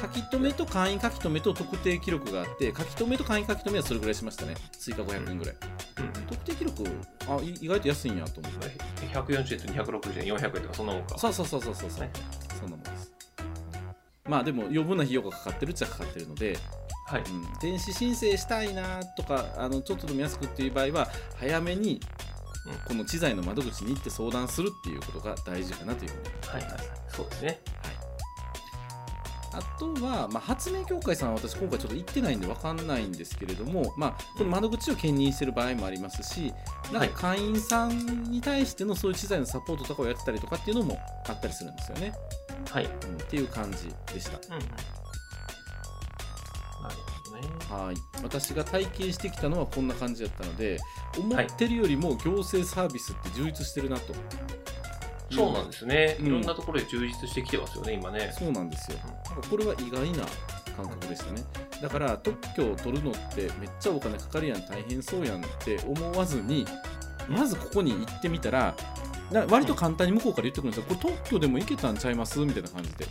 [0.00, 4.54] 書き留めと簡易書き留めと特定記録があって書き留めと簡易書き留めはそれぐらいしましたね。
[4.72, 5.54] 追加500円ぐらい。
[5.54, 6.26] うん。
[6.26, 6.84] 特定記録
[7.28, 8.68] あい意外と安いんやと思って。
[9.06, 11.18] 140円と260円400円とかそんなもんか。
[11.18, 11.96] そうそうそうそうそうそ
[12.66, 13.12] んなもんです。
[14.28, 16.58] まあでも余分な費用がかかってるっちゃかかってるので、
[17.06, 17.22] はい。
[17.22, 22.00] うん、電子申請したいなとかあのちょっとでも安くっていう場合は早めに
[22.66, 22.74] うん。
[22.86, 26.80] この知財の窓口に行って相談するっていうことが大事かなというふうにはいはい。
[27.08, 27.60] そうですね
[29.52, 36.52] あとは、まあ、発明協会さんは私今回ちょっと行ってないんで分かんないんですけれども、まあ、この窓口を兼任してる場合もありますし
[36.92, 42.12] なんか会員さんに対してのそういう知財のサポートとかをやってたりとかっていうのもあったりするんですよね、
[42.70, 42.84] はい。
[42.84, 44.32] うんうん、っていう感じでした。
[44.48, 44.64] なる
[47.24, 47.42] ほどね。
[47.86, 47.96] はい。
[48.22, 50.78] 私が体験してきたのはこんな感じだったので
[51.18, 54.14] 思ってるよりも行政サービスって充実してるなと、
[55.30, 56.26] そうなんですね、うん。
[56.26, 58.32] いろんなところで充実してきてますよね今ね。
[58.38, 58.98] そうなんですよ。
[59.30, 60.24] なんかこれは意外な
[60.76, 61.42] 感覚でしたね。
[61.82, 66.66] だから特許を取るのってめっちゃお金かかるやん大変そうやんって思わずに
[67.28, 68.74] まずここに行ってみたら
[69.30, 70.86] な割と簡単に向こうから言ってくるんですよ。
[70.88, 72.38] これ特許でもいけたんちゃいます？
[72.38, 73.06] みたいな感じで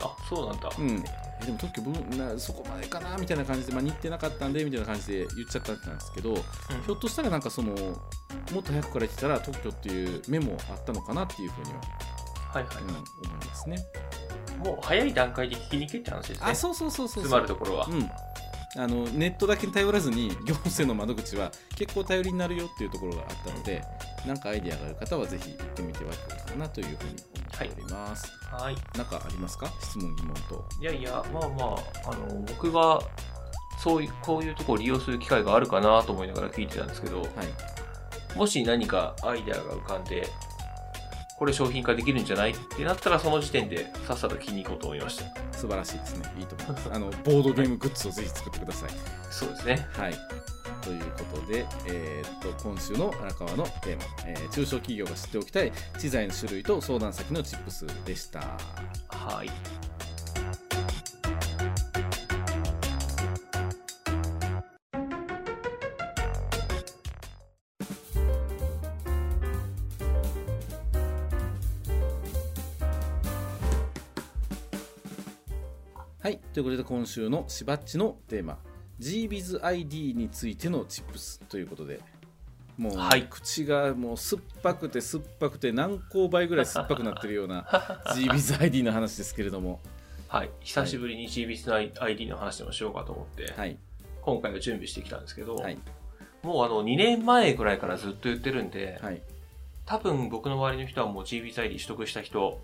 [0.00, 1.04] あそうなんだ、うん。
[1.42, 3.16] えでも特許分なそこまでかな？
[3.16, 11.80] みたいな感じで、まあ、日程なかったんでみたいな感じで言っちゃったんですけどひょっとしたらなんかそのもっと早くから言ってたら特許っていうメモあったのかなっていうふうには、
[12.52, 13.78] はいはい、うん、思いますね。
[14.64, 16.46] もう早い段階で聞きに行けって話ですね。
[16.50, 18.10] あそうそうそうそう詰まるところは、うん。
[18.78, 23.82] あのネットだけに頼らずに行政の窓口は結構頼りになるよっていうところがあったので
[24.26, 28.32] 何かアイデアがある方はぜひ行ってみてはいかがかなというふうに思っております。
[28.50, 29.70] はいなんかありますか？
[29.80, 30.64] 質問疑問と。
[30.80, 33.00] いやいやまあまああの僕が
[33.78, 37.28] そういうこういうところを利用する機会があるかなと思いながら聞いてたんですけどはい。
[38.36, 40.28] もし何かアイデアが浮かんで
[41.38, 45.24] これ商品化できるんじゃないってなったら、その時点でさっさと聞きに行こうと思いました。
[45.52, 46.32] 素晴らしいですね。
[46.38, 46.90] いいと思います。
[46.90, 48.90] あの、ボードゲームグッズをぜひ作ってください。
[49.30, 49.86] そうですね。
[49.92, 50.14] はい。
[50.86, 58.40] ということで、えーっと、今週の荒川のテーマ、えー中小企業が知っておきたい資材の種類と相談先のチップスでした。
[59.08, 59.50] はい。
[76.22, 76.40] はい。
[76.52, 78.58] ということで、今週のしばっちのテーマ、
[79.00, 82.00] GBizID についてのチップスということで、
[82.78, 87.62] もう、はい口がもう酸っぱくて酸っぱくて何光倍ぐらい酸っぱくなってるような
[88.14, 89.80] GBizID の話ですけれども、
[90.28, 90.50] はい。
[90.60, 93.78] 久しぶりに GBIS の ID の話でもしようかと思って、はい。
[94.22, 95.78] 今回は準備してきたんですけど、はい。
[96.42, 99.22] もうあの2年前ぐらいからずっと言ってるんで、はい。
[99.84, 102.60] 多分僕の周りの人はもう GBIS ID 取得した人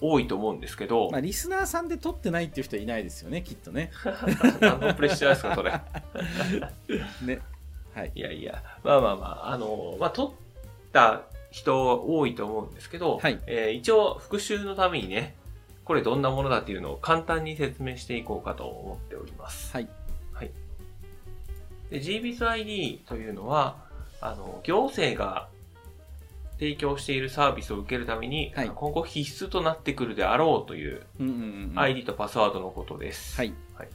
[0.00, 3.90] 多いと思うんですけど、まあ、リスナーさんで撮ってないっていう人はいないですよね、きっとね。
[4.60, 5.72] 何のプレッシャーですか、それ。
[7.24, 7.40] ね。
[7.94, 8.12] はい。
[8.14, 10.32] いやいや、まあまあまあ、あの、まあ、取っ
[10.92, 15.36] た人多いと思うんですけど、はいえー一応復習のためにね、
[15.84, 19.72] これどんなものだっていうのを簡単に説明していこうかと思っております。
[19.72, 19.88] はい。
[20.32, 20.50] はい。
[21.90, 23.76] で、GBIS-ID というのは、
[24.20, 25.48] あの、行政が
[26.58, 31.02] 提供しているサービスを受けるために、はい今後必須となってくるであろうという。
[31.76, 33.36] ID とパスワードのことです。
[33.36, 33.88] はい。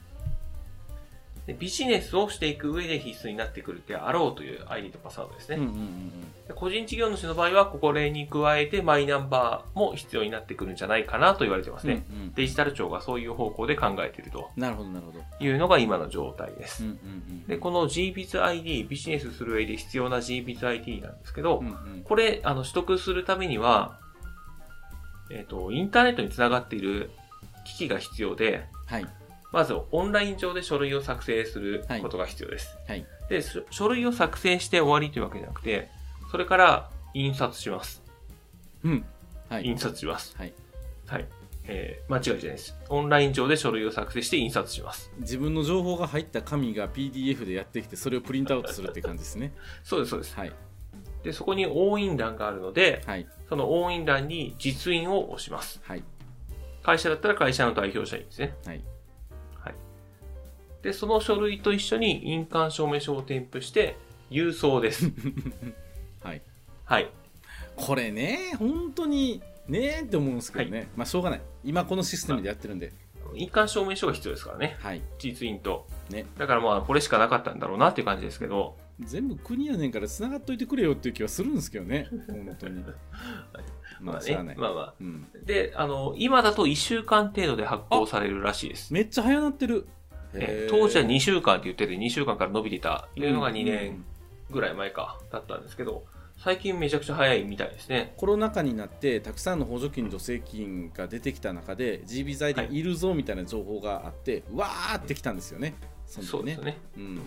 [1.50, 5.56] でビジネスをしていく上で必須になってくるであろうという ID とパスワードですね。
[5.56, 6.12] うんうんうん
[6.48, 11.94] で個人事業主の場合は、これに加えてマイナンバーも必要になってくるんじゃないかなと言われてますうん。
[11.94, 12.06] ね。
[12.12, 15.20] うんうんデジタル庁がそういう方向で考えているとなるほど、なるほど。
[15.40, 16.84] いうのが今の状態です。
[16.84, 16.98] うんうんう
[17.34, 17.48] ん。
[17.48, 22.04] で、この GBizID、ビジネスする上で必要な GBizID なんですけど、うんうん。
[22.04, 24.00] これ、あの、取得するためには、
[25.32, 27.10] えっ、と、インターネットにつながっている
[27.66, 29.06] 機器が必要で、はい。
[29.52, 32.78] まず、オンライン上で書類を作成することが必要です。
[32.88, 33.06] はい。
[33.30, 35.90] で、そ書類を作成して終わりというわけじゃなくて、
[36.32, 38.04] それから印刷します。
[38.84, 39.06] うん。
[39.50, 39.66] はい。
[39.66, 40.36] 印刷します。
[40.38, 40.54] はい。
[41.08, 41.28] はい。
[41.72, 42.76] えー、間違いじゃないです。
[42.90, 45.12] オンライン上で書類を作成して印刷します。
[45.20, 49.54] 自分の情報が入った紙が PDF でやってきて、それをプリントアウトするって感じですね。
[49.84, 50.36] そうです、そうです。
[50.36, 50.54] はい。
[51.24, 53.28] で、そこに押印欄があるので、はい。
[53.48, 55.80] その押印欄に実印を押します。
[55.84, 56.04] はい。
[56.82, 58.56] 会社だったら会社の代表者にですね。
[58.66, 58.76] はい。
[58.78, 58.84] はい。
[60.82, 63.98] で、その書類と一緒に印鑑証明書を添付して、
[64.30, 65.12] 郵送です。
[66.22, 66.42] はい。
[66.86, 67.10] はい。
[67.76, 70.90] これね、本当に、ねーって思うんですけどね。
[70.96, 71.42] まあ、しょうがない。
[71.64, 72.92] 今このシステムでやってるんで。
[73.36, 74.78] 印鑑証明書が必要ですからね。
[74.80, 75.02] はい。
[75.20, 75.88] 実印と。
[76.10, 76.26] ね。
[76.38, 82.08] だからまあ、これしかなかったんだろうなっていう感じですけど、全部国やねんから繋がっといてくれよっていう気はするんですけどね。
[82.28, 82.84] 本当に。
[84.02, 84.58] まあ、しゃあない。
[84.58, 84.94] まあまあ。
[85.00, 85.28] うん。
[85.46, 88.94] で、あの、今だと1週間程度で発行されるらしいです。
[88.94, 89.88] めっちゃ早なってる。
[90.34, 90.70] えへー。
[90.70, 93.66] 当時は2週間って言ってて、2週間から伸びてたっていうのが2うん。
[93.66, 94.06] 年
[94.52, 96.04] ぐらい前か、だったんですけど、
[96.38, 98.14] 最近めちゃくちゃ早いみたいですね。
[98.18, 102.82] コロナ禍になってたくさんの補助金助成金が出てきた中で GB 財でい。
[102.82, 105.76] るぞみたいな情報があって、わーってきたんですよね。
[106.06, 106.78] その時そうですよね。
[106.98, 107.22] うん。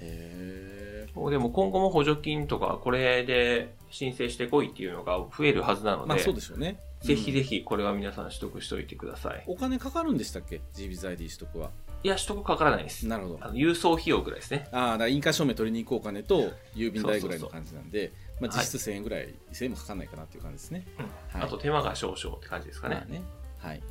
[0.00, 6.78] へでも今後も補助金とかこれで申請してこいっていうのが増えるはずなので、えまあそうでしょうね。
[7.02, 9.44] ぜひぜひ、ひこれは皆さん取得しておいてください。
[9.46, 11.70] うんお金かかるんでしたっけ？GB 財 D 取得は
[12.02, 13.06] いや、取得かからないです。
[13.06, 14.68] なるほど郵送費用ぐらいですね。
[14.72, 20.86] ああだから印鑑証明取りに行こうお金と郵便代ぐらいの感じなんでまあ、実質1000円ぐらい、1000円もかかんないかなっていう感じですね、
[21.32, 22.96] はいあと手間が少々って感じですかね。
[22.96, 23.22] まあね
[23.58, 23.82] はい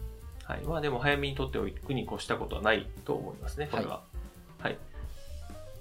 [0.44, 0.62] はい。
[0.62, 4.04] まあでも早めに取っておくに越したことはないと思いますね、これは。
[4.60, 4.78] はい。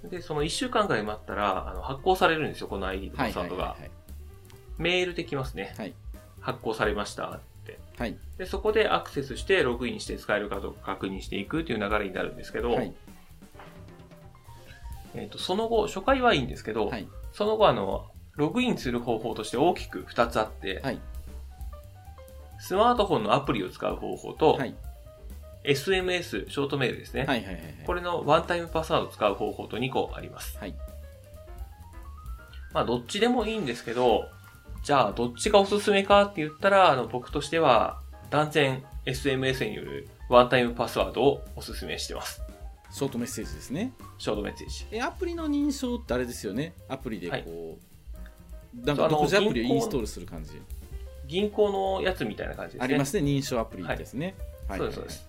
[0.05, 3.65] で、その1週間ぐらい待ったら、あの発行されるんですよ、この ID とはいパスワードが。
[3.65, 3.91] はい
[4.77, 5.75] メールできますね。
[5.77, 5.95] はい
[6.41, 7.41] 発行されました。
[7.99, 8.17] はい。
[8.39, 12.93] で、そこでアクセスしてログインして使えるかどうか確認していくという流れになるんですけど、はい。
[15.15, 17.09] えっ、と、その後、初回はいいんですけど、はい。
[17.33, 21.01] その後、あの、ログインする方法として大きく2つあって、はい。
[22.59, 24.75] スマートフォンのアプリを使う方法と、はい。
[25.65, 27.25] SMS、ショートメールですね。
[27.25, 27.75] はいはいはいはい。
[27.87, 30.59] これのワンタイムパスワードを使う方法と2個あります。
[30.59, 30.75] はい。
[32.73, 34.29] まあ、どっちでもいいんですけど、
[34.85, 37.99] じゃあ、どっちがおすすめかって言ったら、あの、僕としては、
[38.31, 42.43] 断然 SMS によるワンタイムパスワードをおすすめしてます。
[42.91, 44.87] ショートメッセージですねショートメッセージ。
[44.93, 47.79] えアプリの認証ってあれですよねアプリでこう、はい
[48.83, 50.61] なんか独自アプリをインストールする感じ、
[51.29, 52.85] 銀行のやつみたいな感じですね。
[52.85, 54.35] ありますね認証アプリですね、
[54.69, 55.29] はいそうです、そうです。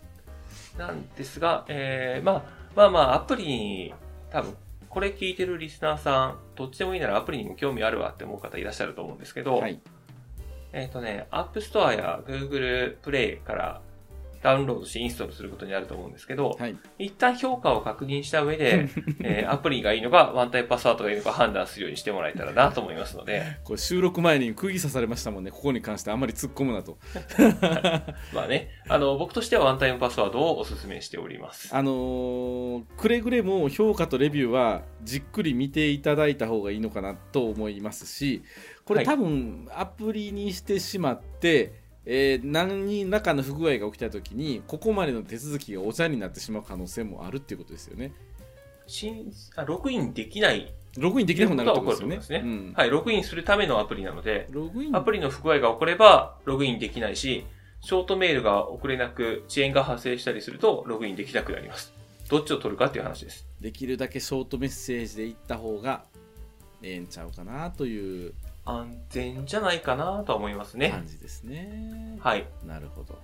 [0.80, 2.44] なんですが、えー、まあ、
[2.76, 3.94] まあまあ、アプリに、
[4.32, 4.58] 多分、
[4.96, 9.82] これ聞いてるリスナーさん、どっちでもいいならアプリにも興味あるわって思う方いらっしゃると思うんですけど、はい。
[10.72, 13.82] えっ、とね、App Store や Google Play から
[14.46, 16.78] ダウンロードしてインストールすることになると思うんですけど、はい。
[17.00, 18.88] 一旦評価を確認した上で、
[19.24, 25.50] えーアプリがいいのか、ワンタイムパスワードがいいのか判断するようにしてもらえたらなと思いますので、 これ収録前に釘刺されましたもんね。
[25.50, 27.00] ここに関してあんまり突っ込むなと。
[28.34, 31.76] まあね、あの、僕としてはワンタイムパスワードをお勧めしております。
[31.76, 38.44] あのーくれぐれも評価とレビューはじっくり見ていただいた方がいいのかなと思いますし
[38.86, 48.14] これはい多分アプリにしてしまって、えー何らかの不具合が起きた時にここまでの手続きがお茶になってしまう可能性もあるっていうことですよね。
[48.88, 52.44] 新あログインできない、ログインできなくなるってことですよね。
[52.44, 52.74] ねうん。
[52.76, 54.96] はい、ログインするためのアプリなので、ログイン。
[54.96, 57.46] アプリの不具合が起これば、ログインできないし、
[57.82, 61.94] ショートメールが送れなく、遅延が発生したりすると、ログインできなくなります。
[62.30, 63.48] どっちを取るかっていう話です。
[63.60, 66.06] できるだけショートメッセージでいった方が
[66.82, 68.34] ええんちゃうかなという
[68.66, 70.90] 安全じゃないかなとは思いますね。
[70.90, 72.48] 感じですねはい。
[72.66, 73.18] なるほど。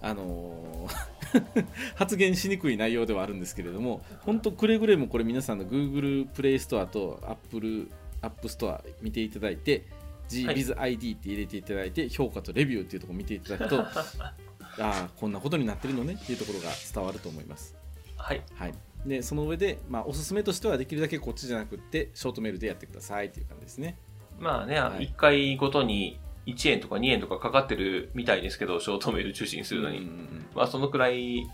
[0.00, 1.14] あのー
[1.96, 7.90] 発言しにくい内容ではあるんですけれども、本当くれぐれもこれ皆さんの Google プレイストアと Apple
[8.22, 9.84] App Store 見ていただいて、
[10.28, 14.34] GBizID って入れていただいて、評価とレビューっていうところを見ていただくと、 あ
[14.78, 17.74] あ、こんなことになってるのねっていうところが伝わると思います。
[18.16, 18.42] はい。
[18.54, 18.74] はい。
[19.06, 23.98] で、その上で、まあ、おすすめとしてはできるだけこっちじゃなくって、ショートメールでやってくださいっていう感じですね。
[24.38, 29.98] まあね、はい1回ごとに1円とか2円とかかかってるみたいですけど、ショートメール中心にするのに。
[29.98, 31.50] うんうんうんまあそのくらい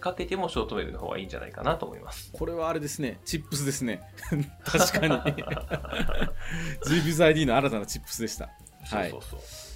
[0.00, 2.30] かけてもショートメールの方がいいんじゃないかなと思います。
[2.32, 4.00] これはあれですね、チップスですね。
[4.64, 5.14] 確かに。
[6.86, 8.50] GBizID の新たなチップスでした。
[8.90, 9.38] はいそうそうそう。
[9.38, 9.67] はい。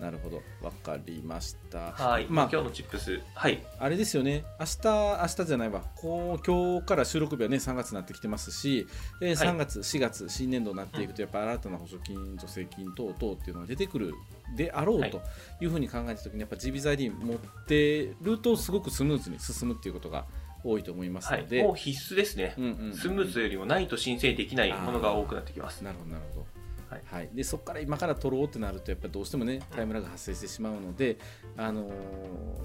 [0.00, 0.42] なるほど。
[0.62, 1.92] わかりました。
[1.92, 2.26] はい。
[2.28, 3.20] まあ今日のチップス。
[3.34, 3.64] はい。
[3.78, 8.86] あれですよね、明日、明日じゃないわ、こう今日から収録日はね、3月になってきてますし、
[9.20, 14.14] えーはい3月、4月、新年度になっていくと、やっぱ新たな補助金、助成金等々っていうのが出てくる
[14.56, 15.20] であろうはいと
[15.60, 20.26] いうふうに考えたときに、やっぱ GBizID 持ってると、すごくスムーズに進むっていうことが
[20.62, 21.42] 多いと思いますはい。
[21.42, 22.54] ので、もう必須ですね。
[22.56, 25.82] うんうんうんスムーズよりもないと申請できないものが多くなってきます。
[25.82, 26.46] なるほどなるほど、
[26.88, 31.18] はいはい、でそこから今から取ろうってなるとやっぱりどうしてもねタイムラグ発生してしまうので、
[31.56, 31.92] あのー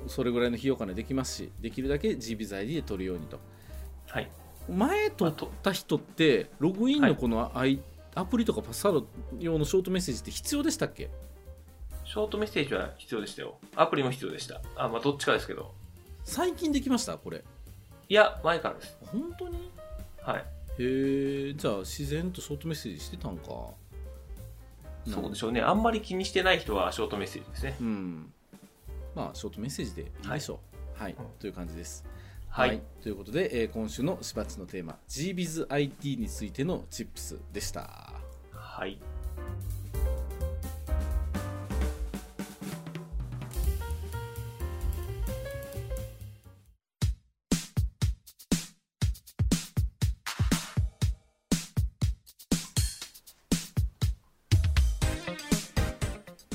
[0.07, 3.39] それぐらいの費用からできますしできるだけ GBizID で取るようにと
[4.07, 4.29] はい。
[4.69, 7.81] 前取った人ってログインのこのアイ、
[8.13, 9.07] アプリとかパスワード
[9.39, 11.09] 用のショートメッセージって必要でしたっけ？
[12.05, 13.57] ショートメッセージは必要でしたよ。
[13.75, 14.61] アプリも必要でした。
[14.75, 15.73] あ、まあどっちかですけど。
[16.23, 17.17] 最近できました？
[17.17, 17.43] これ
[18.09, 18.97] いや、前からです。
[19.05, 19.71] 本当に？
[20.21, 20.45] はい。
[20.79, 23.49] へえじゃあ自然とショートメッセージしてたんか
[25.07, 25.61] そうでしょうね。
[25.61, 27.77] あんまり気にしてない人はショートメッセージですね。
[27.79, 28.33] うん。
[29.15, 30.59] まあショートメッセージでいいでしょ
[30.99, 31.01] う。
[31.01, 31.25] はい、うん。
[31.39, 32.05] という感じです。
[32.49, 32.81] はい。
[33.01, 38.13] ということで、えー今週のしばっちのテーマ GBizIT についてのチップスでした。
[38.51, 38.99] はい。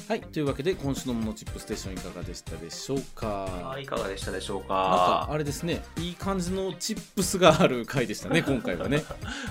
[0.09, 0.21] はい。
[0.21, 3.27] というわけで今週のモノチップステーションいかがでしたでしょうか？
[3.27, 5.29] はい、いかがでしたでしょうなんかか。
[5.33, 9.03] あれですねいい感じのチップスがある回でしたね 今回はね。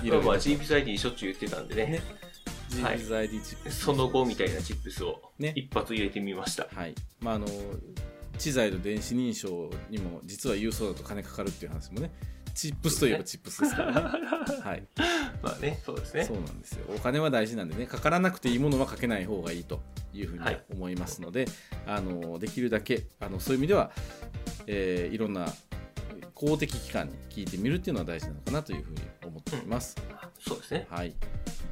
[0.02, 2.02] いろいろまあまあ GPSID しょっちゅう言ってたんでね。
[2.74, 3.80] ねはい GBizID チップス。
[3.84, 5.52] その後みたいなチップスをね。
[5.56, 6.66] 一発入れてみました。
[6.74, 6.94] はい。
[7.20, 7.46] まああの
[8.38, 12.10] 知財の電子認証にも実は郵送だと金かかるっていう話もね。
[12.54, 14.00] チップスといえばチップスですからね。
[14.64, 14.82] はい
[15.42, 16.24] まあね、そうですね。
[16.24, 16.34] そ。
[16.34, 16.86] うなんですよ。
[16.94, 19.80] お金は大事なんでねかからなくていいものはかけない方がいいと
[20.12, 20.64] いうふうにはい。
[20.72, 21.46] 思いますので、
[21.86, 23.90] あのできるだけあのそういう意味では、
[24.66, 25.46] えーいろんな
[26.34, 29.96] 公的機関に聞いてみるっていうのは大事なのかなというふうに思っております、
[30.38, 30.86] そうですね。
[30.90, 31.14] はい。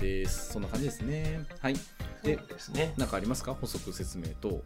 [0.01, 1.45] ですそんな感じですね。
[1.61, 1.75] はい。
[2.23, 2.95] でですね。
[2.97, 3.53] 何かありますか？
[3.53, 4.63] 補足説明と。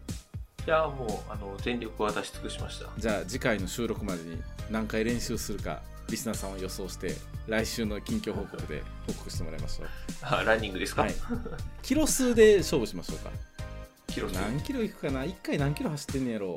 [0.66, 2.88] いや、もう、あの、全力を出し尽くしました。
[2.98, 7.14] じゃあ次回の収録までに何回練習するかリスナーさんは予想して
[7.46, 9.88] 来週の近況報告で報告してもらいましょう。
[10.22, 11.14] あランニングですか、はい。
[11.82, 13.30] キロ数で勝負しましょうか。
[14.06, 14.34] キロ数？
[14.34, 16.56] 何キロいくかな？1回何キロ走ってんねやろ。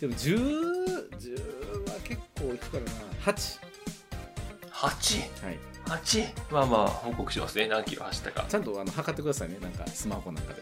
[0.00, 2.90] でも1010は結構いくからな。
[3.32, 3.60] 8
[4.72, 5.46] 8?8?
[5.46, 5.58] はい。
[6.50, 7.66] まあまあ、報告しますね。
[7.68, 8.44] 何キロ走ったか。
[8.48, 9.58] ちゃんとあの測ってくださいね。
[9.60, 10.60] なんかスマホなんかで。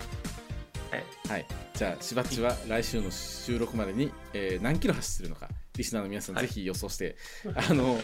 [0.91, 1.05] はい。
[1.29, 1.47] はい。
[1.75, 7.17] じゃあしばっちは来週の収録までに、えー何キロ走ってるのかリスナーの皆さんはいぜひ予想して、
[7.55, 7.99] あの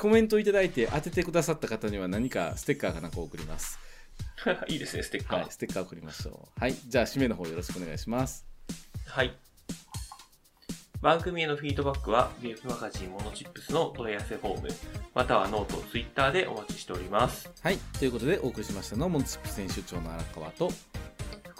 [0.00, 3.78] コメントいただいて当ててくださった方には何かステッカーかなんか送ります
[4.68, 5.40] いいですね、ステッカー。
[5.42, 8.46] はいステッカー送りましょうはいじゃあ締めの方よろしくお願いします
[9.06, 9.36] はい。
[11.00, 14.68] 番組へのフィードバックは、ウェブマガジンモノチップスの問い合わせフォーム、
[15.14, 17.50] またはノート、ツイッターでお待ちしております。
[17.60, 20.70] はいということでお送りしましたのはモンチップ編集長の荒川と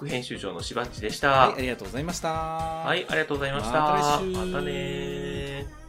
[0.07, 1.31] 編集長のしばっちでした。
[1.31, 2.33] はい、ありがとうございました。
[2.33, 3.73] はい、ありがとうございました。
[3.73, 5.82] またね